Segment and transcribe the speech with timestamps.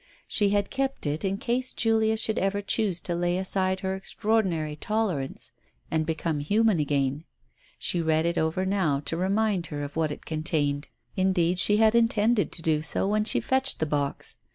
[0.27, 4.75] She had kept it in case Julia should ever choose to lay aside her extraordinary
[4.75, 5.51] tolerance
[5.91, 7.23] and become human again.
[7.77, 10.87] She read it over now to remind her of what it contained.
[11.15, 14.37] Indeed she had intended to do so when she fetched the box.